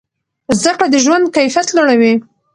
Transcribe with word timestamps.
زده 0.59 0.71
کړه 0.77 0.87
د 0.91 0.95
ژوند 1.05 1.25
کیفیت 1.35 1.67
لوړوي. 1.75 2.13